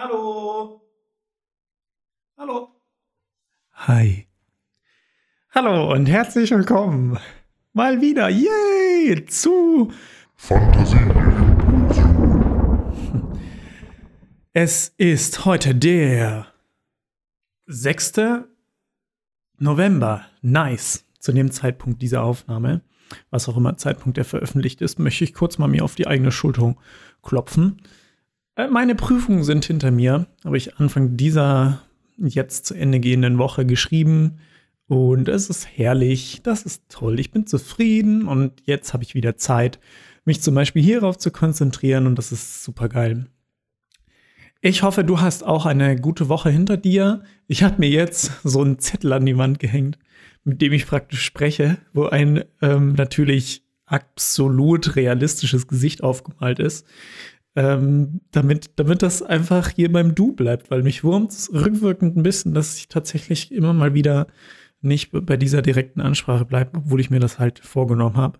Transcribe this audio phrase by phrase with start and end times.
[0.00, 0.80] Hallo.
[2.36, 2.68] Hallo.
[3.72, 4.28] Hi.
[5.50, 7.18] Hallo und herzlich willkommen.
[7.72, 9.90] Mal wieder, yay, zu
[10.36, 10.98] Fantasie.
[14.52, 16.46] Es ist heute der
[17.66, 18.12] 6.
[19.58, 20.26] November.
[20.42, 21.06] Nice.
[21.18, 22.82] Zu dem Zeitpunkt dieser Aufnahme,
[23.30, 26.30] was auch immer Zeitpunkt der veröffentlicht ist, möchte ich kurz mal mir auf die eigene
[26.30, 26.76] Schulter
[27.20, 27.82] klopfen.
[28.58, 31.82] Äh, Meine Prüfungen sind hinter mir, habe ich Anfang dieser
[32.18, 34.40] jetzt zu Ende gehenden Woche geschrieben.
[34.88, 39.36] Und es ist herrlich, das ist toll, ich bin zufrieden und jetzt habe ich wieder
[39.36, 39.78] Zeit,
[40.24, 43.26] mich zum Beispiel hierauf zu konzentrieren und das ist super geil.
[44.62, 47.22] Ich hoffe, du hast auch eine gute Woche hinter dir.
[47.46, 49.98] Ich habe mir jetzt so einen Zettel an die Wand gehängt,
[50.42, 56.86] mit dem ich praktisch spreche, wo ein ähm, natürlich absolut realistisches Gesicht aufgemalt ist,
[57.58, 62.22] ähm, damit, damit das einfach hier beim Du bleibt, weil mich wurmt es rückwirkend ein
[62.22, 64.28] bisschen, dass ich tatsächlich immer mal wieder
[64.80, 68.38] nicht bei dieser direkten Ansprache bleibe, obwohl ich mir das halt vorgenommen habe.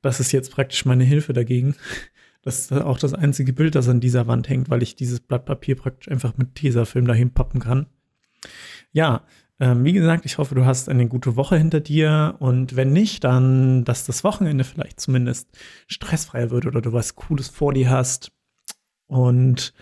[0.00, 1.76] Das ist jetzt praktisch meine Hilfe dagegen.
[2.40, 5.46] Das ist auch das einzige Bild, das an dieser Wand hängt, weil ich dieses Blatt
[5.46, 7.86] Papier praktisch einfach mit Tesafilm dahin pappen kann.
[8.92, 9.24] Ja,
[9.60, 13.24] ähm, wie gesagt, ich hoffe, du hast eine gute Woche hinter dir und wenn nicht,
[13.24, 15.48] dann, dass das Wochenende vielleicht zumindest
[15.86, 18.30] stressfreier wird oder du was Cooles vor dir hast.
[19.14, 19.74] Und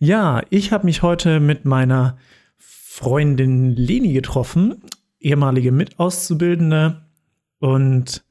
[0.00, 2.18] ja, ich habe mich heute mit meiner
[2.56, 4.82] Freundin Leni getroffen,
[5.20, 7.06] ehemalige Mitauszubildende
[7.60, 8.24] und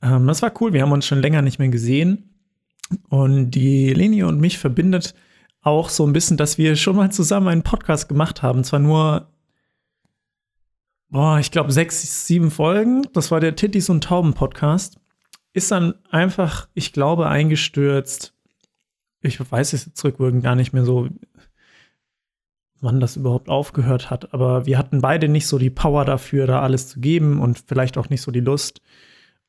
[0.00, 0.72] ähm, das war cool.
[0.72, 2.36] Wir haben uns schon länger nicht mehr gesehen.
[3.08, 5.16] Und die Leni und mich verbindet
[5.60, 8.62] auch so ein bisschen, dass wir schon mal zusammen einen Podcast gemacht haben.
[8.62, 9.32] Zwar nur,
[11.08, 13.08] boah, ich glaube, sechs, sieben Folgen.
[13.12, 15.00] Das war der Tittis und Tauben Podcast.
[15.52, 18.36] Ist dann einfach, ich glaube, eingestürzt.
[19.22, 21.08] Ich weiß es jetzt rückwirkend gar nicht mehr so,
[22.80, 24.32] wann das überhaupt aufgehört hat.
[24.32, 27.98] Aber wir hatten beide nicht so die Power dafür, da alles zu geben und vielleicht
[27.98, 28.80] auch nicht so die Lust.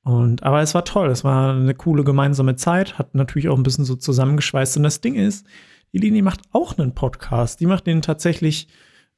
[0.03, 3.63] Und, aber es war toll, es war eine coole gemeinsame Zeit, hat natürlich auch ein
[3.63, 4.77] bisschen so zusammengeschweißt.
[4.77, 5.45] Und das Ding ist,
[5.93, 7.59] die Linie macht auch einen Podcast.
[7.59, 8.67] Die macht den tatsächlich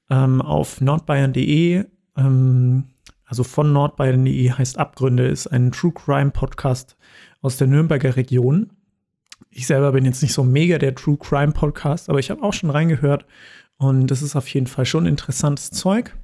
[0.09, 1.85] ähm, auf nordbayern.de,
[2.17, 2.83] ähm,
[3.25, 6.97] also von nordbayern.de heißt Abgründe, ist ein True Crime Podcast
[7.41, 8.71] aus der Nürnberger Region.
[9.49, 12.53] Ich selber bin jetzt nicht so mega der True Crime Podcast, aber ich habe auch
[12.53, 13.25] schon reingehört
[13.77, 16.15] und das ist auf jeden Fall schon interessantes Zeug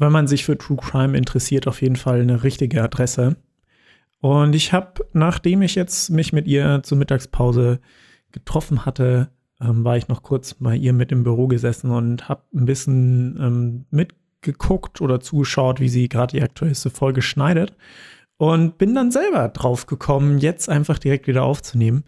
[0.00, 3.36] wenn man sich für True Crime interessiert, auf jeden Fall eine richtige Adresse.
[4.20, 7.80] Und ich habe, nachdem ich jetzt mich mit ihr zur Mittagspause
[8.32, 9.28] getroffen hatte,
[9.60, 13.38] ähm, war ich noch kurz bei ihr mit im Büro gesessen und habe ein bisschen
[13.40, 17.76] ähm, mitgeguckt oder zugeschaut, wie sie gerade die aktuellste Folge schneidet.
[18.40, 22.04] Und bin dann selber drauf gekommen, jetzt einfach direkt wieder aufzunehmen.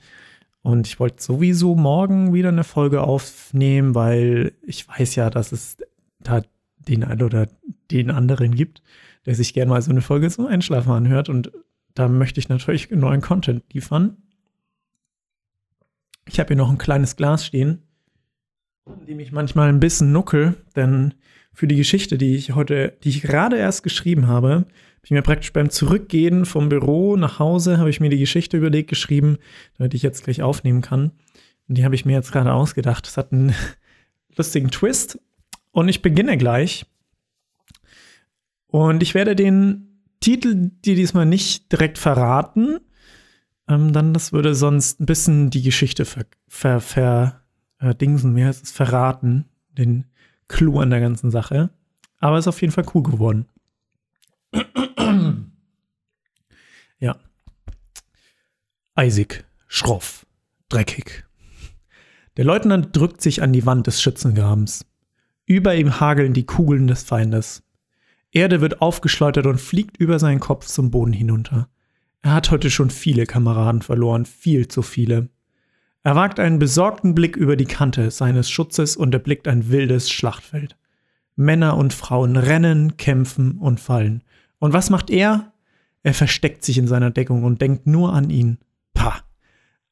[0.63, 5.77] Und ich wollte sowieso morgen wieder eine Folge aufnehmen, weil ich weiß ja, dass es
[6.21, 6.41] da
[6.79, 7.49] den einen oder
[7.91, 8.83] den anderen gibt,
[9.27, 11.29] der sich gerne mal so eine Folge zum Einschlafen anhört.
[11.29, 11.53] Und
[11.93, 14.17] da möchte ich natürlich neuen Content liefern.
[16.27, 17.83] Ich habe hier noch ein kleines Glas stehen,
[18.87, 21.13] in dem ich manchmal ein bisschen nuckel, denn
[21.53, 24.67] für die Geschichte, die ich heute, die ich gerade erst geschrieben habe, habe
[25.03, 28.89] ich mir praktisch beim Zurückgehen vom Büro nach Hause, habe ich mir die Geschichte überlegt,
[28.89, 29.39] geschrieben,
[29.77, 31.13] damit ich jetzt gleich aufnehmen kann.
[31.69, 33.07] Und die habe ich mir jetzt gerade ausgedacht.
[33.07, 33.55] Es hat einen
[34.37, 35.19] lustigen Twist
[35.73, 36.87] und ich beginne gleich.
[38.69, 39.89] Und ich werde den
[40.21, 42.79] Titel dir diesmal nicht direkt verraten.
[43.69, 47.43] Ähm, dann, das würde sonst ein bisschen die Geschichte ver, ver, ver
[47.81, 49.47] äh, Dingsen, heißt es, verraten.
[49.77, 50.05] Den
[50.49, 51.71] Clou an der ganzen Sache.
[52.19, 53.47] Aber ist auf jeden Fall cool geworden.
[57.03, 57.17] Ja.
[58.95, 60.25] Eisig, schroff,
[60.69, 61.25] dreckig.
[62.37, 64.87] Der Leutnant drückt sich an die Wand des Schützengrabens.
[65.45, 67.65] Über ihm hageln die Kugeln des Feindes.
[68.31, 71.69] Erde wird aufgeschleudert und fliegt über seinen Kopf zum Boden hinunter.
[72.23, 75.29] Er hat heute schon viele Kameraden verloren, viel zu viele.
[76.05, 80.77] Er wagt einen besorgten Blick über die Kante seines Schutzes und erblickt ein wildes Schlachtfeld.
[81.35, 84.23] Männer und Frauen rennen, kämpfen und fallen.
[84.61, 85.52] Und was macht er?
[86.03, 88.59] Er versteckt sich in seiner Deckung und denkt nur an ihn.
[88.95, 89.23] Pah,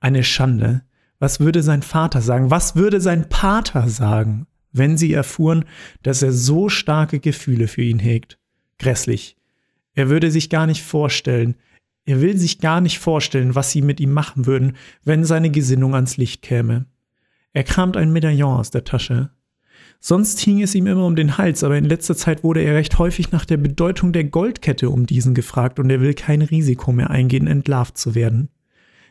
[0.00, 0.82] eine Schande.
[1.18, 2.50] Was würde sein Vater sagen?
[2.50, 4.46] Was würde sein Pater sagen?
[4.72, 5.64] wenn sie erfuhren,
[6.02, 8.38] dass er so starke Gefühle für ihn hegt.
[8.78, 9.36] Grässlich.
[9.94, 11.56] Er würde sich gar nicht vorstellen,
[12.06, 15.94] er will sich gar nicht vorstellen, was sie mit ihm machen würden, wenn seine Gesinnung
[15.94, 16.86] ans Licht käme.
[17.52, 19.30] Er kramt ein Medaillon aus der Tasche.
[20.02, 22.98] Sonst hing es ihm immer um den Hals, aber in letzter Zeit wurde er recht
[22.98, 27.10] häufig nach der Bedeutung der Goldkette um diesen gefragt und er will kein Risiko mehr
[27.10, 28.48] eingehen, entlarvt zu werden.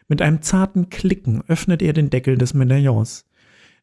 [0.07, 3.25] Mit einem zarten Klicken öffnet er den Deckel des Medaillons.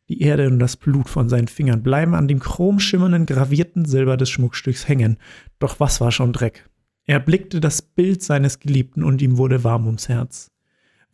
[0.08, 4.31] Die Erde und das Blut von seinen Fingern bleiben an dem chromschimmernden, gravierten Silber des
[4.31, 5.17] Schmuckstücks hängen.
[5.61, 6.69] Doch was war schon Dreck?
[7.05, 10.50] Er blickte das Bild seines Geliebten und ihm wurde warm ums Herz.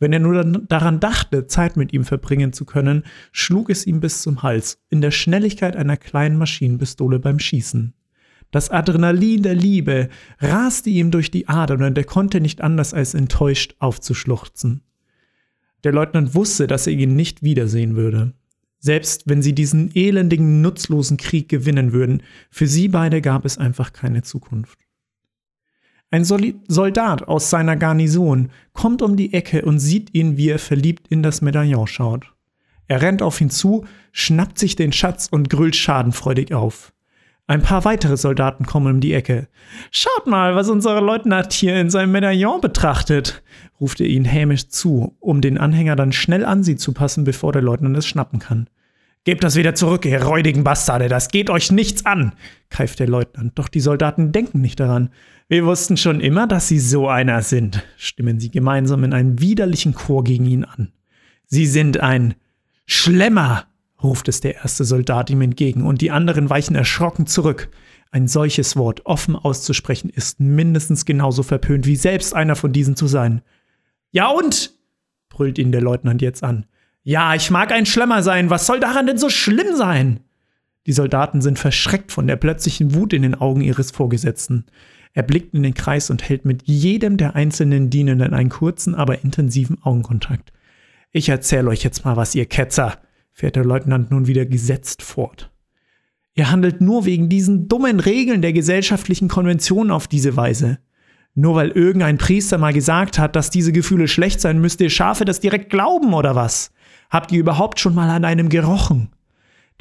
[0.03, 4.21] Wenn er nur daran dachte, Zeit mit ihm verbringen zu können, schlug es ihm bis
[4.21, 7.93] zum Hals, in der Schnelligkeit einer kleinen Maschinenpistole beim Schießen.
[8.51, 10.09] Das Adrenalin der Liebe
[10.39, 14.81] raste ihm durch die Adern und er konnte nicht anders als enttäuscht aufzuschluchzen.
[15.85, 18.33] Der Leutnant wusste, dass er ihn nicht wiedersehen würde.
[18.79, 23.93] Selbst wenn sie diesen elendigen, nutzlosen Krieg gewinnen würden, für sie beide gab es einfach
[23.93, 24.79] keine Zukunft.
[26.13, 31.07] Ein Soldat aus seiner Garnison kommt um die Ecke und sieht ihn, wie er verliebt
[31.07, 32.31] in das Medaillon schaut.
[32.87, 36.93] Er rennt auf ihn zu, schnappt sich den Schatz und grüllt schadenfreudig auf.
[37.47, 39.47] Ein paar weitere Soldaten kommen um die Ecke.
[39.89, 43.41] Schaut mal, was unser Leutnant hier in seinem Medaillon betrachtet,
[43.81, 47.53] ruft er ihnen hämisch zu, um den Anhänger dann schnell an sie zu passen, bevor
[47.53, 48.69] der Leutnant es schnappen kann.
[49.25, 52.33] Gebt das wieder zurück, ihr räudigen Bastarde, das geht euch nichts an,
[52.69, 53.57] keift der Leutnant.
[53.57, 55.11] Doch die Soldaten denken nicht daran.
[55.47, 59.93] Wir wussten schon immer, dass Sie so einer sind, stimmen sie gemeinsam in einem widerlichen
[59.93, 60.91] Chor gegen ihn an.
[61.45, 62.33] Sie sind ein
[62.85, 63.67] Schlemmer,
[64.01, 67.69] ruft es der erste Soldat ihm entgegen, und die anderen weichen erschrocken zurück.
[68.11, 73.07] Ein solches Wort offen auszusprechen ist mindestens genauso verpönt, wie selbst einer von diesen zu
[73.07, 73.41] sein.
[74.11, 74.73] Ja und?
[75.29, 76.65] brüllt ihn der Leutnant jetzt an.
[77.03, 80.21] Ja, ich mag ein Schlemmer sein, was soll daran denn so schlimm sein?
[80.87, 84.65] Die Soldaten sind verschreckt von der plötzlichen Wut in den Augen ihres Vorgesetzten.
[85.13, 89.23] Er blickt in den Kreis und hält mit jedem der einzelnen Dienenden einen kurzen, aber
[89.23, 90.51] intensiven Augenkontakt.
[91.11, 92.97] Ich erzähle euch jetzt mal was, ihr Ketzer,
[93.31, 95.51] fährt der Leutnant nun wieder gesetzt fort.
[96.35, 100.79] Ihr handelt nur wegen diesen dummen Regeln der gesellschaftlichen Konventionen auf diese Weise.
[101.35, 105.25] Nur weil irgendein Priester mal gesagt hat, dass diese Gefühle schlecht sein, müsst ihr Schafe
[105.25, 106.71] das direkt glauben oder was?
[107.13, 109.09] Habt ihr überhaupt schon mal an einem gerochen?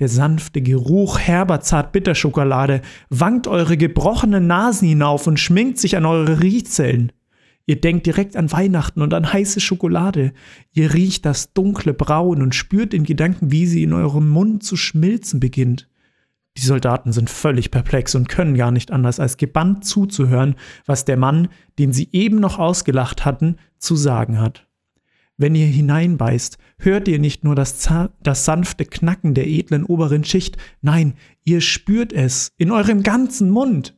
[0.01, 6.43] Der sanfte Geruch herber Zartbitterschokolade wankt eure gebrochenen Nasen hinauf und schminkt sich an eure
[6.43, 7.11] Riechzellen.
[7.65, 10.35] Ihr denkt direkt an Weihnachten und an heiße Schokolade.
[10.73, 14.77] Ihr riecht das dunkle Braun und spürt in Gedanken, wie sie in eurem Mund zu
[14.77, 15.89] schmilzen beginnt.
[16.59, 21.17] Die Soldaten sind völlig perplex und können gar nicht anders, als gebannt zuzuhören, was der
[21.17, 24.67] Mann, den sie eben noch ausgelacht hatten, zu sagen hat.
[25.43, 27.89] Wenn ihr hineinbeißt, hört ihr nicht nur das,
[28.23, 33.97] das sanfte Knacken der edlen oberen Schicht, nein, ihr spürt es in eurem ganzen Mund.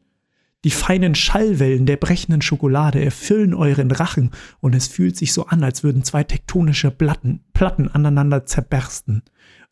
[0.64, 4.30] Die feinen Schallwellen der brechenden Schokolade erfüllen euren Rachen
[4.60, 9.22] und es fühlt sich so an, als würden zwei tektonische Platten, Platten aneinander zerbersten.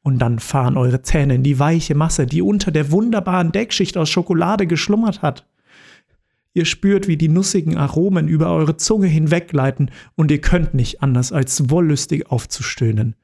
[0.02, 4.10] Und dann fahren eure Zähne in die weiche Masse, die unter der wunderbaren Deckschicht aus
[4.10, 5.46] Schokolade geschlummert hat.
[6.54, 11.32] Ihr spürt, wie die nussigen Aromen über eure Zunge hinweggleiten und ihr könnt nicht anders
[11.32, 13.16] als wollüstig aufzustöhnen.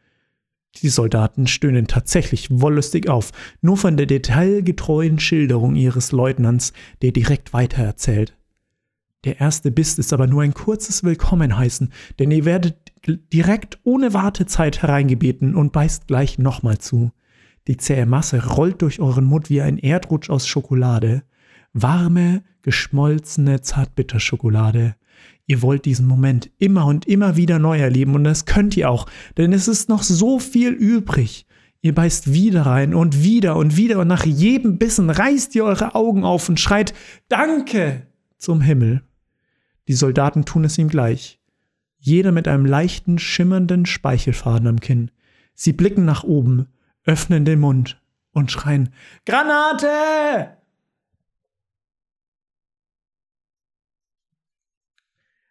[0.83, 6.73] Die Soldaten stöhnen tatsächlich wollüstig auf, nur von der detailgetreuen Schilderung ihres Leutnants,
[7.03, 8.35] der direkt weitererzählt.
[9.25, 12.77] Der erste Biss ist aber nur ein kurzes Willkommenheißen, denn ihr werdet
[13.33, 17.11] direkt ohne Wartezeit hereingebeten und beißt gleich nochmal zu.
[17.67, 21.25] Die zähe Masse rollt durch euren Mund wie ein Erdrutsch aus Schokolade
[21.73, 24.97] warme, geschmolzene Zartbitterschokolade.
[25.47, 29.07] Ihr wollt diesen Moment immer und immer wieder neu erleben und das könnt ihr auch,
[29.37, 31.47] denn es ist noch so viel übrig.
[31.81, 35.95] Ihr beißt wieder rein und wieder und wieder und nach jedem Bissen reißt ihr eure
[35.95, 36.93] Augen auf und schreit
[37.29, 38.07] Danke
[38.37, 39.03] zum Himmel.
[39.87, 41.41] Die Soldaten tun es ihm gleich.
[41.99, 45.11] Jeder mit einem leichten, schimmernden Speichelfaden am Kinn.
[45.55, 46.67] Sie blicken nach oben,
[47.05, 48.01] öffnen den Mund
[48.33, 48.91] und schreien
[49.25, 50.58] Granate!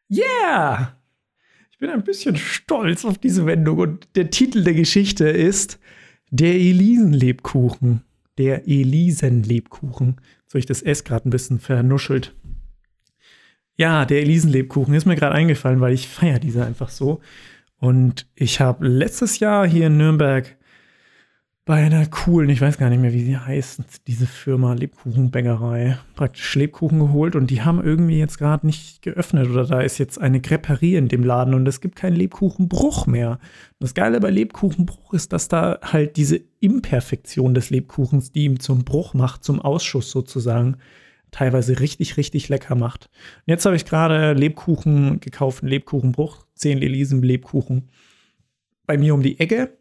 [0.10, 0.98] Yeah!
[1.72, 5.80] Ich bin ein bisschen stolz auf diese Wendung und der Titel der Geschichte ist
[6.32, 8.02] Der Elisenlebkuchen.
[8.38, 10.20] Der Elisenlebkuchen.
[10.42, 12.34] Jetzt habe ich das S gerade ein bisschen vernuschelt.
[13.76, 17.22] Ja, der Elisenlebkuchen ist mir gerade eingefallen, weil ich feiere diese einfach so.
[17.78, 20.57] Und ich habe letztes Jahr hier in Nürnberg
[21.68, 26.56] bei einer coolen, ich weiß gar nicht mehr, wie sie heißt, diese Firma Lebkuchenbäckerei, praktisch
[26.56, 30.40] Lebkuchen geholt und die haben irgendwie jetzt gerade nicht geöffnet oder da ist jetzt eine
[30.40, 33.40] Creperie in dem Laden und es gibt keinen Lebkuchenbruch mehr.
[33.80, 38.86] das Geile bei Lebkuchenbruch ist, dass da halt diese Imperfektion des Lebkuchens, die ihm zum
[38.86, 40.78] Bruch macht, zum Ausschuss sozusagen,
[41.32, 43.10] teilweise richtig, richtig lecker macht.
[43.46, 47.90] Und jetzt habe ich gerade Lebkuchen gekauft, einen Lebkuchenbruch, 10 Elisen Lebkuchen
[48.86, 49.78] bei mir um die Ecke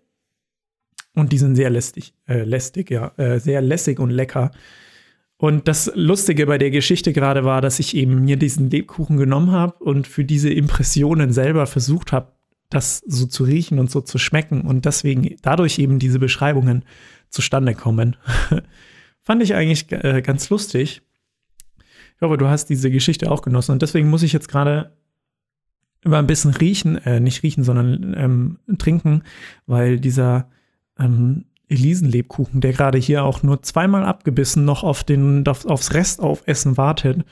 [1.16, 4.50] und die sind sehr lästig, äh, lästig, ja, äh, sehr lässig und lecker.
[5.38, 9.50] Und das Lustige bei der Geschichte gerade war, dass ich eben mir diesen Lebkuchen genommen
[9.50, 12.32] habe und für diese Impressionen selber versucht habe,
[12.70, 16.84] das so zu riechen und so zu schmecken und deswegen dadurch eben diese Beschreibungen
[17.28, 18.16] zustande kommen.
[19.22, 21.02] Fand ich eigentlich äh, ganz lustig.
[22.16, 24.96] Ich hoffe, du hast diese Geschichte auch genossen und deswegen muss ich jetzt gerade
[26.02, 29.22] über ein bisschen riechen, äh, nicht riechen, sondern ähm, trinken,
[29.66, 30.48] weil dieser
[30.98, 36.76] ähm, Elisenlebkuchen, der gerade hier auch nur zweimal abgebissen noch auf den, auf, aufs Restaufessen
[36.76, 37.24] wartet,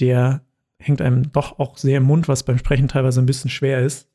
[0.00, 0.42] der
[0.78, 4.08] hängt einem doch auch sehr im Mund, was beim Sprechen teilweise ein bisschen schwer ist.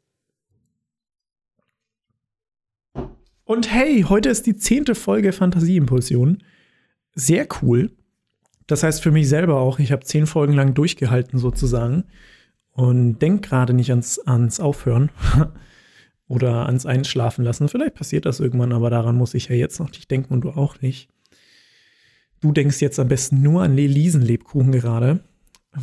[3.46, 6.44] Und hey, heute ist die zehnte Folge Fantasieimpulsion.
[7.16, 7.92] Sehr cool.
[8.68, 12.04] Das heißt für mich selber auch, ich habe zehn Folgen lang durchgehalten sozusagen
[12.72, 15.10] und denk gerade nicht ans, ans Aufhören
[16.28, 17.70] oder ans Einschlafen lassen.
[17.70, 20.50] Vielleicht passiert das irgendwann, aber daran muss ich ja jetzt noch nicht denken und du
[20.52, 21.10] auch nicht.
[22.42, 25.22] Du denkst jetzt am besten nur an Elisenlebkuchen gerade.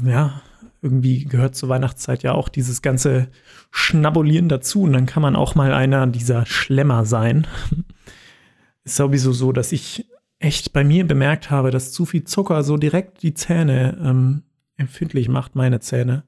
[0.05, 0.43] Ja,
[0.83, 3.29] irgendwie gehört zur Weihnachtszeit ja auch dieses ganze
[3.71, 7.47] Schnabulieren dazu und dann kann man auch mal einer dieser Schlemmer sein.
[8.85, 10.07] Ist sowieso so, dass ich
[10.39, 14.43] echt bei mir bemerkt habe, dass zu viel Zucker so direkt die Zähne ähm,
[14.77, 16.25] empfindlich macht, meine Zähne.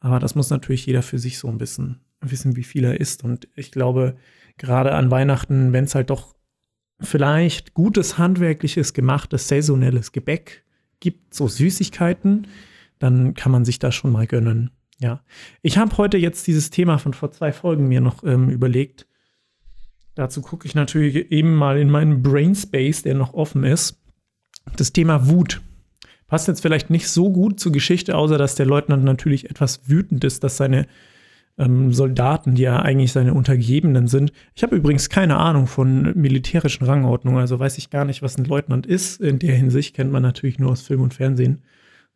[0.00, 3.24] Aber das muss natürlich jeder für sich so ein bisschen wissen, wie viel er isst.
[3.24, 4.16] Und ich glaube,
[4.56, 6.34] gerade an Weihnachten, wenn es halt doch
[7.00, 10.64] vielleicht gutes, handwerkliches, gemachtes, saisonelles Gebäck
[11.00, 12.46] gibt, so Süßigkeiten,
[12.98, 14.70] dann kann man sich das schon mal gönnen.
[14.98, 15.22] Ja,
[15.60, 19.06] ich habe heute jetzt dieses Thema von vor zwei Folgen mir noch ähm, überlegt.
[20.14, 24.00] Dazu gucke ich natürlich eben mal in meinen Brainspace, der noch offen ist.
[24.76, 25.60] Das Thema Wut.
[26.26, 30.24] Passt jetzt vielleicht nicht so gut zur Geschichte, außer dass der Leutnant natürlich etwas wütend
[30.24, 30.86] ist, dass seine
[31.58, 34.32] ähm, Soldaten, die ja eigentlich seine Untergebenen sind.
[34.54, 38.44] Ich habe übrigens keine Ahnung von militärischen Rangordnungen, also weiß ich gar nicht, was ein
[38.44, 39.20] Leutnant ist.
[39.20, 41.62] In der Hinsicht kennt man natürlich nur aus Film und Fernsehen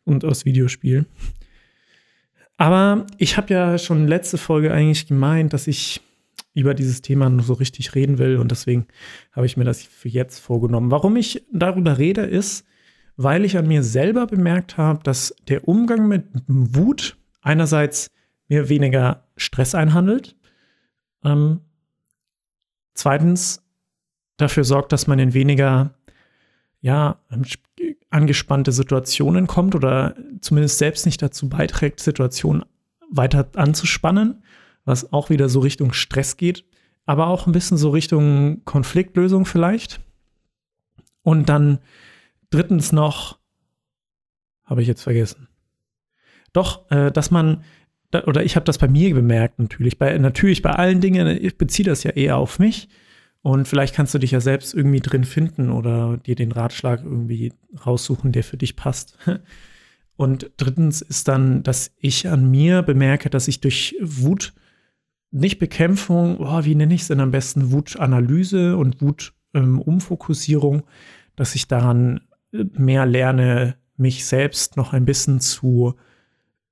[0.03, 1.05] und aus Videospielen.
[2.57, 6.01] Aber ich habe ja schon letzte Folge eigentlich gemeint, dass ich
[6.53, 8.85] über dieses Thema nur so richtig reden will und deswegen
[9.31, 10.91] habe ich mir das für jetzt vorgenommen.
[10.91, 12.65] Warum ich darüber rede, ist,
[13.15, 18.11] weil ich an mir selber bemerkt habe, dass der Umgang mit Wut einerseits
[18.51, 20.35] mir weniger Stress einhandelt,
[21.23, 21.61] ähm,
[22.93, 23.63] zweitens
[24.35, 25.93] dafür sorgt, dass man in weniger
[26.81, 27.21] ja,
[28.09, 32.65] angespannte Situationen kommt oder zumindest selbst nicht dazu beiträgt, Situationen
[33.09, 34.43] weiter anzuspannen,
[34.83, 36.65] was auch wieder so Richtung Stress geht,
[37.05, 40.01] aber auch ein bisschen so Richtung Konfliktlösung vielleicht.
[41.23, 41.79] Und dann
[42.49, 43.39] drittens noch,
[44.65, 45.47] habe ich jetzt vergessen.
[46.51, 47.63] Doch, äh, dass man,
[48.13, 51.87] oder ich habe das bei mir bemerkt natürlich, bei, natürlich bei allen Dingen, ich beziehe
[51.87, 52.89] das ja eher auf mich,
[53.43, 57.53] und vielleicht kannst du dich ja selbst irgendwie drin finden oder dir den Ratschlag irgendwie
[57.85, 59.17] raussuchen, der für dich passt.
[60.15, 64.53] Und drittens ist dann, dass ich an mir bemerke, dass ich durch Wut,
[65.31, 70.83] nicht Bekämpfung, oh, wie nenne ich es denn am besten, Wutanalyse und Wutumfokussierung, ähm,
[71.35, 72.21] dass ich daran
[72.53, 75.95] äh, mehr lerne, mich selbst noch ein bisschen zu,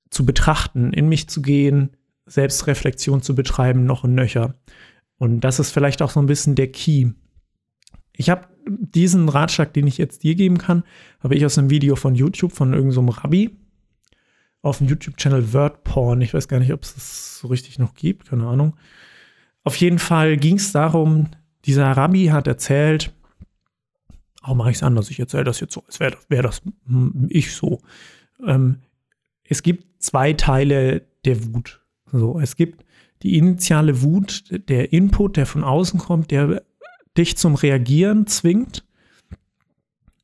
[0.09, 1.91] zu betrachten, in mich zu gehen,
[2.25, 4.55] Selbstreflexion zu betreiben, noch ein Nöcher.
[5.17, 7.11] Und das ist vielleicht auch so ein bisschen der Key.
[8.13, 10.83] Ich habe diesen Ratschlag, den ich jetzt dir geben kann,
[11.21, 13.57] habe ich aus einem Video von YouTube von irgendeinem so Rabbi
[14.61, 16.21] auf dem YouTube-Channel WordPorn.
[16.21, 18.75] Ich weiß gar nicht, ob es das so richtig noch gibt, keine Ahnung.
[19.63, 21.29] Auf jeden Fall ging es darum,
[21.65, 23.13] dieser Rabbi hat erzählt,
[24.41, 26.61] auch mache ich es anders, ich erzähle das jetzt so, als wäre das, wär das
[27.29, 27.81] ich so.
[28.45, 28.79] Ähm,
[29.49, 31.81] es gibt zwei Teile der Wut.
[32.11, 32.85] So, es gibt
[33.23, 36.63] die initiale Wut, der Input, der von außen kommt, der
[37.17, 38.85] dich zum Reagieren zwingt.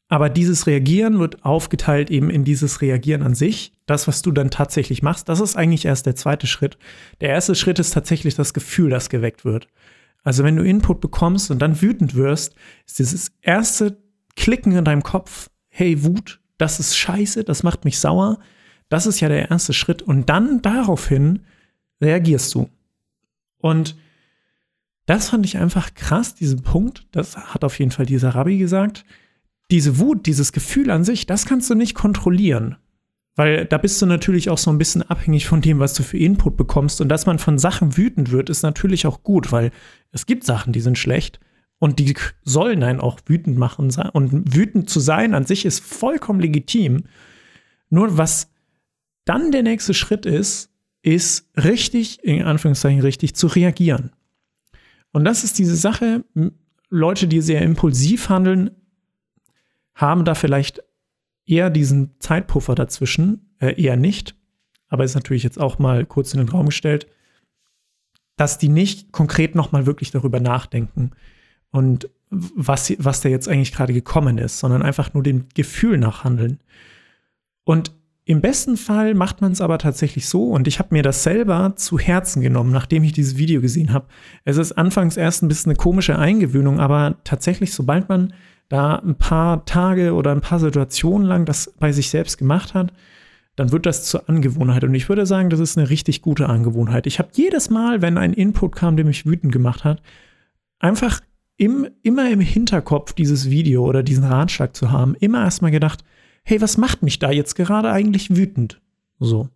[0.08, 3.74] Aber dieses Reagieren wird aufgeteilt eben in dieses Reagieren an sich.
[3.88, 6.78] Das, was du dann tatsächlich machst, das ist eigentlich erst der zweite Schritt.
[7.22, 9.68] Der erste Schritt ist tatsächlich das Gefühl, das geweckt wird.
[10.24, 12.56] Also wenn du Input bekommst und dann wütend wirst,
[12.86, 13.98] ist dieses erste
[14.36, 18.40] Klicken in deinem Kopf, hey Wut, das ist scheiße, das macht mich sauer.
[18.90, 20.02] Das ist ja der erste Schritt.
[20.02, 21.42] Und dann daraufhin
[22.02, 22.70] reagierst du.
[23.58, 23.96] Und
[25.06, 27.08] das fand ich einfach krass, diesen Punkt.
[27.12, 29.06] Das hat auf jeden Fall dieser Rabbi gesagt.
[29.72, 32.76] Diese Wut, dieses Gefühl an sich, das kannst du nicht kontrollieren.
[33.36, 36.18] Weil da bist du natürlich auch so ein bisschen abhängig von dem, was du für
[36.18, 37.02] Input bekommst.
[37.02, 39.72] Und dass man von Sachen wütend wird, ist natürlich auch gut, weil
[40.12, 41.40] es gibt Sachen, die sind schlecht
[41.80, 42.14] und die
[42.44, 43.94] sollen einen auch wütend machen.
[44.14, 47.04] Und wütend zu sein an sich ist vollkommen legitim.
[47.90, 48.52] Nur was
[49.26, 54.12] dann der nächste Schritt ist, ist richtig, in Anführungszeichen richtig, zu reagieren.
[55.12, 56.24] Und das ist diese Sache,
[56.90, 58.72] Leute, die sehr impulsiv handeln,
[59.94, 60.82] haben da vielleicht
[61.46, 64.36] eher diesen Zeitpuffer dazwischen, äh, eher nicht.
[64.88, 67.08] Aber ist natürlich jetzt auch mal kurz in den Raum gestellt.
[68.38, 71.12] dass die nicht konkret nochmal wirklich darüber nachdenken
[71.72, 76.60] und was, was da jetzt eigentlich gerade gekommen ist, sondern einfach nur dem Gefühl nachhandeln.
[77.64, 77.92] Und
[78.28, 81.74] im besten Fall macht man es aber tatsächlich so, und ich habe mir das selber
[81.76, 84.08] zu Herzen genommen, nachdem ich dieses Video gesehen habe.
[84.44, 88.34] Es ist anfangs erst ein bisschen eine komische Eingewöhnung, aber tatsächlich, sobald man
[88.68, 92.92] da ein paar Tage oder ein paar Situationen lang das bei sich selbst gemacht hat,
[93.56, 94.84] dann wird das zur Angewohnheit.
[94.84, 97.06] Und ich würde sagen, das ist eine richtig gute Angewohnheit.
[97.06, 100.02] Ich habe jedes Mal, wenn ein Input kam, der mich wütend gemacht hat,
[100.80, 101.22] einfach
[101.58, 106.04] im, immer im Hinterkopf dieses Video oder diesen Ratschlag zu haben, immer erstmal gedacht,
[106.46, 108.80] hey, was macht mich da jetzt gerade eigentlich wütend?
[109.20, 109.50] So.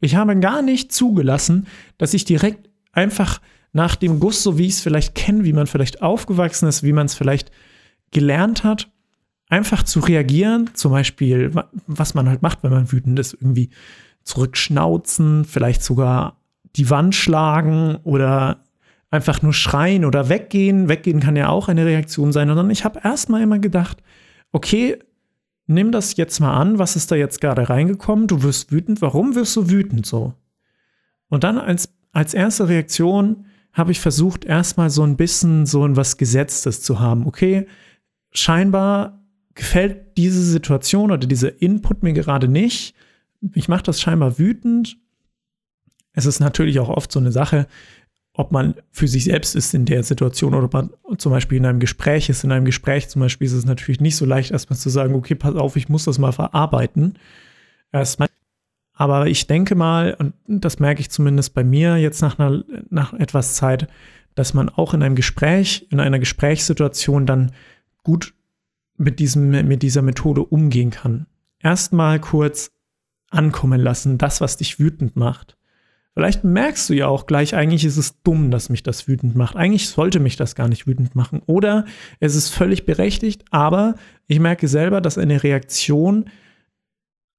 [0.00, 1.66] Ich habe gar nicht zugelassen,
[1.98, 3.40] dass ich direkt einfach
[3.72, 6.92] nach dem Guss, so wie ich es vielleicht kenne, wie man vielleicht aufgewachsen ist, wie
[6.92, 7.50] man es vielleicht
[8.10, 8.90] gelernt hat,
[9.48, 11.52] einfach zu reagieren, zum Beispiel,
[11.86, 13.70] was man halt macht, wenn man wütend ist, irgendwie
[14.22, 16.36] zurückschnauzen, vielleicht sogar
[16.76, 18.64] die Wand schlagen oder
[19.10, 20.88] einfach nur schreien oder weggehen.
[20.88, 24.02] Weggehen kann ja auch eine Reaktion sein, sondern ich habe erstmal immer gedacht,
[24.52, 24.98] okay,
[25.70, 28.26] nimm das jetzt mal an, was ist da jetzt gerade reingekommen?
[28.26, 29.00] Du wirst wütend.
[29.00, 30.34] Warum wirst du wütend so?
[31.28, 35.96] Und dann als, als erste Reaktion habe ich versucht, erstmal so ein bisschen so ein
[35.96, 37.26] was Gesetztes zu haben.
[37.26, 37.66] Okay,
[38.32, 39.24] scheinbar
[39.54, 42.94] gefällt diese Situation oder dieser Input mir gerade nicht.
[43.54, 44.98] Ich mache das scheinbar wütend.
[46.12, 47.66] Es ist natürlich auch oft so eine Sache,
[48.34, 51.66] ob man für sich selbst ist in der Situation oder ob man zum Beispiel in
[51.66, 52.44] einem Gespräch ist.
[52.44, 55.34] In einem Gespräch zum Beispiel ist es natürlich nicht so leicht, erstmal zu sagen, okay,
[55.34, 57.18] pass auf, ich muss das mal verarbeiten.
[57.92, 58.28] Erstmal.
[58.92, 63.12] Aber ich denke mal, und das merke ich zumindest bei mir jetzt nach, einer, nach
[63.14, 63.88] etwas Zeit,
[64.34, 67.52] dass man auch in einem Gespräch, in einer Gesprächssituation dann
[68.04, 68.34] gut
[68.96, 71.26] mit, diesem, mit dieser Methode umgehen kann.
[71.58, 72.70] Erstmal kurz
[73.30, 75.56] ankommen lassen, das, was dich wütend macht.
[76.20, 79.56] Vielleicht merkst du ja auch gleich, eigentlich ist es dumm, dass mich das wütend macht.
[79.56, 81.40] Eigentlich sollte mich das gar nicht wütend machen.
[81.46, 81.86] Oder
[82.18, 83.94] es ist völlig berechtigt, aber
[84.26, 86.26] ich merke selber, dass eine Reaktion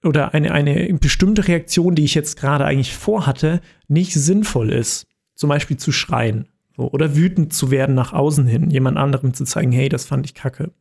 [0.03, 5.05] oder eine, eine bestimmte Reaktion, die ich jetzt gerade eigentlich vorhatte, nicht sinnvoll ist.
[5.35, 9.71] Zum Beispiel zu schreien oder wütend zu werden nach außen hin, jemand anderem zu zeigen,
[9.71, 10.71] hey, das fand ich kacke.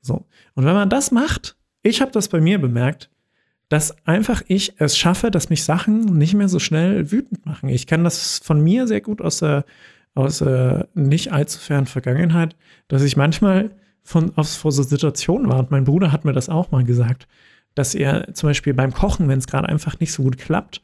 [0.00, 0.24] So.
[0.54, 3.10] Und wenn man das macht, ich habe das bei mir bemerkt,
[3.68, 7.68] dass einfach ich es schaffe, dass mich Sachen nicht mehr so schnell wütend machen.
[7.68, 9.64] Ich kenne das von mir sehr gut aus der,
[10.14, 12.56] aus der nicht allzu fernen Vergangenheit,
[12.88, 13.70] dass ich manchmal
[14.02, 15.58] von, aus, vor so Situationen war.
[15.58, 17.26] Und mein Bruder hat mir das auch mal gesagt,
[17.74, 20.82] dass er zum Beispiel beim Kochen, wenn es gerade einfach nicht so gut klappt,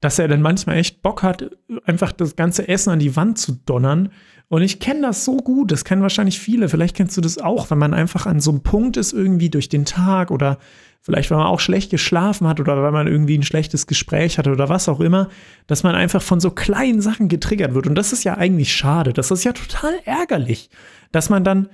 [0.00, 1.50] dass er dann manchmal echt Bock hat,
[1.84, 4.10] einfach das ganze Essen an die Wand zu donnern
[4.50, 6.68] und ich kenne das so gut, das kennen wahrscheinlich viele.
[6.68, 9.68] Vielleicht kennst du das auch, wenn man einfach an so einem Punkt ist, irgendwie durch
[9.68, 10.58] den Tag oder
[11.00, 14.50] vielleicht, weil man auch schlecht geschlafen hat oder weil man irgendwie ein schlechtes Gespräch hatte
[14.50, 15.28] oder was auch immer,
[15.68, 17.86] dass man einfach von so kleinen Sachen getriggert wird.
[17.86, 19.12] Und das ist ja eigentlich schade.
[19.12, 20.68] Das ist ja total ärgerlich,
[21.12, 21.68] dass man dann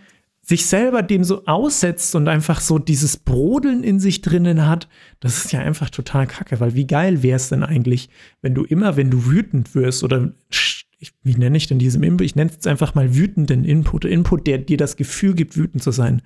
[0.49, 5.45] sich selber dem so aussetzt und einfach so dieses Brodeln in sich drinnen hat, das
[5.45, 8.09] ist ja einfach total kacke, weil wie geil wäre es denn eigentlich,
[8.43, 10.33] wenn du immer, wenn du wütend wirst oder
[10.99, 12.25] ich, wie nenne ich denn diesen Input?
[12.25, 14.05] Ich nenne es einfach mal wütenden Input.
[14.05, 16.23] Input, der dir das Gefühl gibt, wütend zu sein.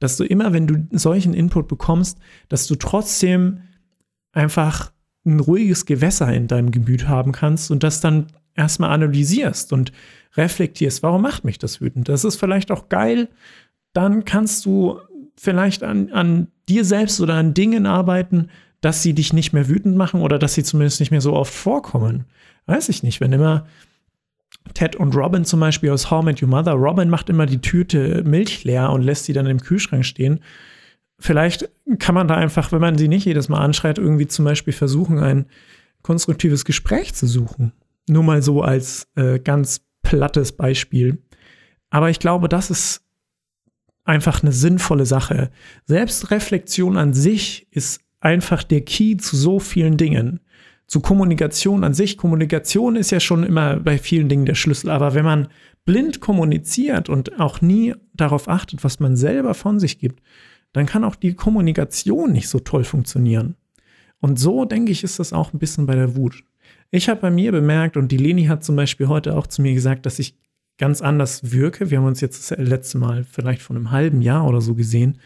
[0.00, 3.60] Dass du immer, wenn du solchen Input bekommst, dass du trotzdem
[4.32, 4.92] einfach
[5.26, 8.26] ein ruhiges Gewässer in deinem Gemüt haben kannst und das dann
[8.58, 9.92] erstmal analysierst und
[10.36, 12.08] reflektierst, warum macht mich das wütend?
[12.08, 13.28] Das ist vielleicht auch geil.
[13.94, 15.00] Dann kannst du
[15.36, 19.96] vielleicht an, an dir selbst oder an Dingen arbeiten, dass sie dich nicht mehr wütend
[19.96, 22.24] machen oder dass sie zumindest nicht mehr so oft vorkommen.
[22.66, 23.66] Weiß ich nicht, wenn immer
[24.74, 26.72] Ted und Robin zum Beispiel aus How Met Your Mother.
[26.72, 30.40] Robin macht immer die Tüte Milch leer und lässt sie dann im Kühlschrank stehen.
[31.18, 31.68] Vielleicht
[31.98, 35.18] kann man da einfach, wenn man sie nicht jedes Mal anschreit, irgendwie zum Beispiel versuchen,
[35.18, 35.46] ein
[36.02, 37.72] konstruktives Gespräch zu suchen.
[38.08, 41.22] Nur mal so als äh, ganz plattes Beispiel.
[41.90, 43.02] Aber ich glaube, das ist
[44.04, 45.50] einfach eine sinnvolle Sache.
[45.84, 50.40] Selbstreflexion an sich ist einfach der Key zu so vielen Dingen
[50.86, 52.16] zu Kommunikation an sich.
[52.16, 55.48] Kommunikation ist ja schon immer bei vielen Dingen der Schlüssel, aber wenn man
[55.84, 60.22] blind kommuniziert und auch nie darauf achtet, was man selber von sich gibt,
[60.72, 63.56] dann kann auch die Kommunikation nicht so toll funktionieren.
[64.20, 66.42] Und so, denke ich, ist das auch ein bisschen bei der Wut.
[66.90, 69.74] Ich habe bei mir bemerkt, und die Leni hat zum Beispiel heute auch zu mir
[69.74, 70.34] gesagt, dass ich
[70.78, 71.90] ganz anders wirke.
[71.90, 75.18] Wir haben uns jetzt das letzte Mal vielleicht vor einem halben Jahr oder so gesehen,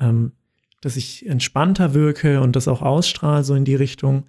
[0.00, 0.32] ähm,
[0.80, 4.24] dass ich entspannter wirke und das auch ausstrahle so in die Richtung.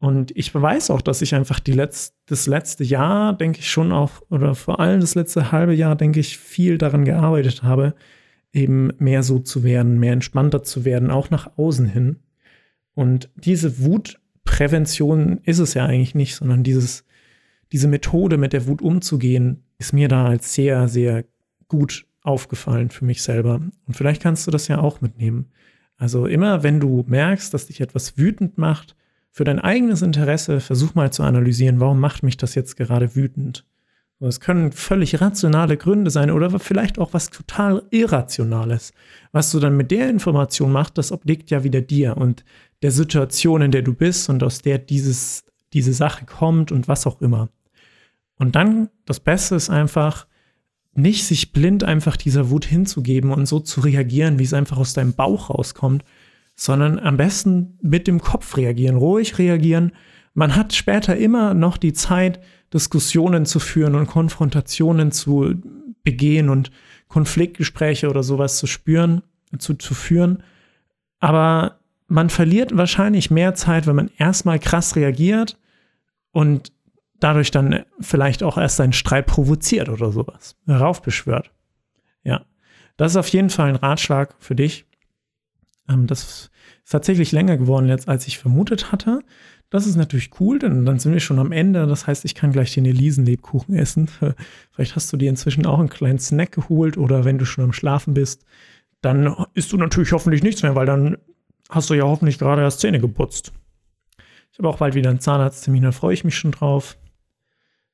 [0.00, 3.92] Und ich weiß auch, dass ich einfach die Letz-, das letzte Jahr, denke ich schon
[3.92, 7.94] auch, oder vor allem das letzte halbe Jahr, denke ich, viel daran gearbeitet habe,
[8.52, 12.16] eben mehr so zu werden, mehr entspannter zu werden, auch nach außen hin.
[12.94, 13.78] Und diese
[14.52, 17.04] Wutprävention ist es ja eigentlich nicht, sondern dieses,
[17.72, 21.24] diese Methode, mit der Wut umzugehen, ist mir da als sehr, sehr
[21.68, 23.62] gut aufgefallen für mich selber.
[23.86, 25.50] Und vielleicht kannst du das ja auch mitnehmen.
[25.96, 28.94] Also immer, wenn du merkst, dass dich etwas wütend macht,
[29.30, 33.64] für dein eigenes Interesse versuch mal zu analysieren, warum macht mich das jetzt gerade wütend?
[34.28, 38.92] Es können völlig rationale Gründe sein oder vielleicht auch was total Irrationales.
[39.32, 42.44] Was du dann mit der Information machst, das obliegt ja wieder dir und
[42.82, 47.06] der Situation, in der du bist und aus der dieses, diese Sache kommt und was
[47.06, 47.48] auch immer.
[48.36, 50.26] Und dann, das Beste ist einfach,
[50.94, 54.92] nicht sich blind einfach dieser Wut hinzugeben und so zu reagieren, wie es einfach aus
[54.92, 56.04] deinem Bauch rauskommt,
[56.54, 59.92] sondern am besten mit dem Kopf reagieren, ruhig reagieren.
[60.34, 62.40] Man hat später immer noch die Zeit,
[62.72, 65.54] Diskussionen zu führen und Konfrontationen zu
[66.02, 66.70] begehen und
[67.08, 69.22] Konfliktgespräche oder sowas zu spüren,
[69.58, 70.42] zu, zu führen.
[71.20, 75.58] Aber man verliert wahrscheinlich mehr Zeit, wenn man erstmal krass reagiert
[76.30, 76.72] und
[77.20, 81.52] dadurch dann vielleicht auch erst einen Streit provoziert oder sowas, heraufbeschwört.
[82.24, 82.44] Ja,
[82.96, 84.86] das ist auf jeden Fall ein Ratschlag für dich.
[85.88, 86.50] Ähm, das ist
[86.90, 89.20] tatsächlich länger geworden jetzt, als ich vermutet hatte.
[89.72, 91.86] Das ist natürlich cool, denn dann sind wir schon am Ende.
[91.86, 94.10] Das heißt, ich kann gleich den Elisenlebkuchen essen.
[94.70, 97.72] Vielleicht hast du dir inzwischen auch einen kleinen Snack geholt oder wenn du schon am
[97.72, 98.44] Schlafen bist,
[99.00, 101.16] dann isst du natürlich hoffentlich nichts mehr, weil dann
[101.70, 103.54] hast du ja hoffentlich gerade erst Zähne geputzt.
[104.52, 106.98] Ich habe auch bald wieder einen Zahnarzttermin, da freue ich mich schon drauf.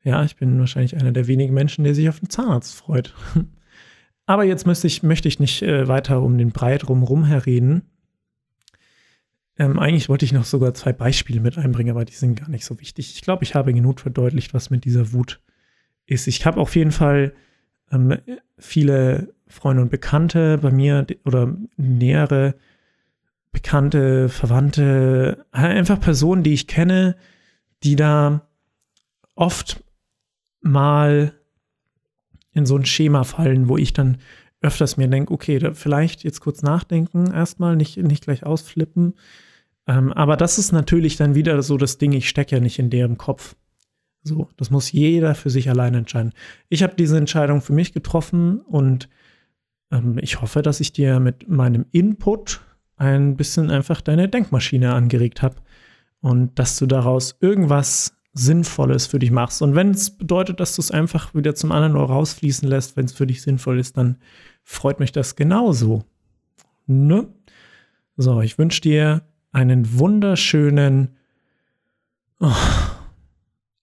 [0.03, 3.15] Ja, ich bin wahrscheinlich einer der wenigen Menschen, der sich auf den Zahnarzt freut.
[4.27, 7.83] Aber jetzt möchte ich, möchte ich nicht äh, weiter um den Breit rum herreden.
[9.59, 12.65] Ähm, eigentlich wollte ich noch sogar zwei Beispiele mit einbringen, aber die sind gar nicht
[12.65, 13.13] so wichtig.
[13.15, 15.41] Ich glaube, ich habe genug verdeutlicht, was mit dieser Wut
[16.07, 16.29] ist.
[16.29, 17.33] Ich habe auf jeden Fall
[17.91, 18.19] ähm,
[18.57, 22.55] viele Freunde und Bekannte bei mir oder nähere
[23.51, 27.17] Bekannte, Verwandte, einfach Personen, die ich kenne,
[27.83, 28.47] die da
[29.35, 29.83] oft
[30.61, 31.33] mal
[32.53, 34.19] in so ein Schema fallen, wo ich dann
[34.61, 39.15] öfters mir denke, okay, vielleicht jetzt kurz nachdenken, erstmal nicht, nicht gleich ausflippen,
[39.87, 42.91] ähm, aber das ist natürlich dann wieder so das Ding, ich stecke ja nicht in
[42.91, 43.57] deren Kopf.
[44.23, 46.33] So, das muss jeder für sich alleine entscheiden.
[46.69, 49.09] Ich habe diese Entscheidung für mich getroffen und
[49.91, 52.61] ähm, ich hoffe, dass ich dir mit meinem Input
[52.97, 55.57] ein bisschen einfach deine Denkmaschine angeregt habe
[56.21, 59.63] und dass du daraus irgendwas Sinnvolles für dich machst.
[59.63, 63.07] Und wenn es bedeutet, dass du es einfach wieder zum anderen Ohr rausfließen lässt, wenn
[63.07, 64.19] es für dich sinnvoll ist, dann
[64.63, 66.05] freut mich das genauso.
[66.87, 67.29] Ne?
[68.17, 69.23] So, ich wünsche dir
[69.53, 71.17] einen wunderschönen.
[72.41, 72.53] Oh,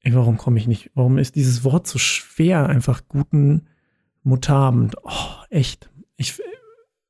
[0.02, 0.92] ey, warum komme ich nicht?
[0.96, 2.68] Warum ist dieses Wort so schwer?
[2.68, 3.68] Einfach guten
[4.24, 4.96] Mutabend.
[5.04, 5.90] Oh, echt.
[6.18, 6.42] Ich,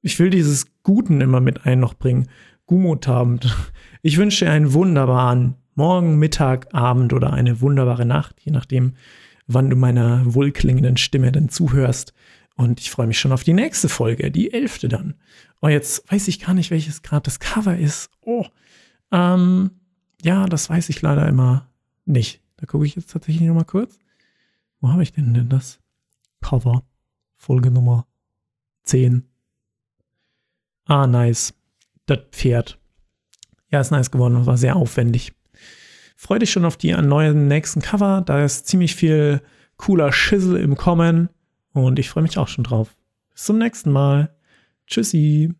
[0.01, 2.27] ich will dieses Guten immer mit ein noch bringen.
[2.65, 3.55] Gumutabend.
[4.01, 8.93] Ich wünsche dir einen wunderbaren Morgen, Mittag, Abend oder eine wunderbare Nacht, je nachdem,
[9.45, 12.13] wann du meiner wohlklingenden Stimme dann zuhörst.
[12.55, 15.15] Und ich freue mich schon auf die nächste Folge, die elfte dann.
[15.61, 18.09] Oh, jetzt weiß ich gar nicht, welches gerade das Cover ist.
[18.21, 18.45] Oh,
[19.11, 19.71] ähm,
[20.23, 21.69] ja, das weiß ich leider immer
[22.05, 22.41] nicht.
[22.55, 23.99] Da gucke ich jetzt tatsächlich nochmal kurz.
[24.79, 25.79] Wo habe ich denn denn das?
[26.41, 26.83] Cover.
[27.35, 28.07] Folge Nummer
[28.83, 29.25] 10.
[30.85, 31.53] Ah, nice.
[32.05, 32.79] Das Pferd.
[33.69, 34.45] Ja, ist nice geworden.
[34.45, 35.33] War sehr aufwendig.
[36.15, 38.23] Freue dich schon auf die neuen nächsten Cover.
[38.25, 39.41] Da ist ziemlich viel
[39.78, 41.30] cooler Schissel im Kommen.
[41.73, 42.95] Und ich freue mich auch schon drauf.
[43.34, 44.34] Bis zum nächsten Mal.
[44.88, 45.54] Tschüssi.